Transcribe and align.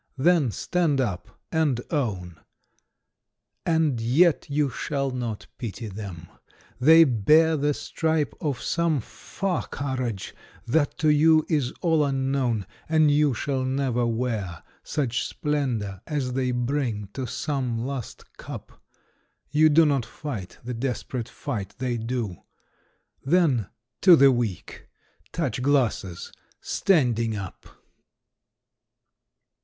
Then 0.17 0.49
stand 0.49 0.99
up 0.99 1.39
and 1.51 1.79
own! 1.91 2.39
And 3.67 4.01
yet 4.01 4.47
you 4.49 4.67
shall 4.71 5.11
not 5.11 5.45
pity 5.59 5.85
them! 5.89 6.25
They 6.79 7.03
bear 7.03 7.55
The 7.55 7.75
stripe 7.75 8.33
of 8.41 8.59
some 8.59 8.99
far 8.99 9.67
courage 9.67 10.33
that 10.65 10.97
to 10.97 11.09
you 11.09 11.45
Is 11.47 11.71
all 11.81 12.03
unknown— 12.03 12.65
and 12.89 13.11
you 13.11 13.35
shall 13.35 13.63
never 13.63 14.03
wear 14.07 14.63
Such 14.81 15.23
splendor 15.23 16.01
as 16.07 16.33
they 16.33 16.49
bring 16.49 17.09
to 17.13 17.27
some 17.27 17.77
last 17.85 18.23
eup; 18.39 18.69
You 19.51 19.69
do 19.69 19.85
not 19.85 20.03
fight 20.03 20.57
the 20.63 20.73
desperate 20.73 21.29
fight 21.29 21.75
they 21.77 21.97
do; 21.97 22.37
Then— 23.23 23.67
^to 24.01 24.17
the 24.17 24.31
Weak! 24.31 24.83
Touch 25.31 25.61
glasses! 25.61 26.33
standing 26.59 27.35
up 27.35 27.67